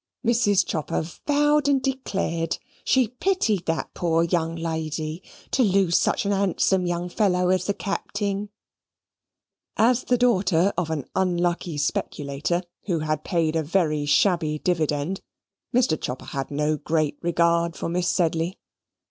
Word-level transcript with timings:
Mrs. 0.25 0.65
Chopper 0.65 1.03
vowed 1.27 1.67
and 1.67 1.79
declared 1.79 2.57
she 2.83 3.07
pitied 3.07 3.67
that 3.67 3.93
poor 3.93 4.23
young 4.23 4.55
lady 4.55 5.21
to 5.51 5.61
lose 5.61 5.95
such 5.95 6.25
a 6.25 6.35
handsome 6.35 6.87
young 6.87 7.07
fellow 7.07 7.49
as 7.49 7.65
the 7.67 7.73
Capting. 7.75 8.49
As 9.77 10.05
the 10.05 10.17
daughter 10.17 10.73
of 10.75 10.89
an 10.89 11.05
unlucky 11.13 11.77
speculator, 11.77 12.63
who 12.87 12.97
had 13.01 13.23
paid 13.23 13.55
a 13.55 13.61
very 13.61 14.07
shabby 14.07 14.57
dividend, 14.57 15.21
Mr. 15.71 16.01
Chopper 16.01 16.25
had 16.25 16.49
no 16.49 16.77
great 16.77 17.19
regard 17.21 17.75
for 17.75 17.87
Miss 17.87 18.07
Sedley. 18.09 18.57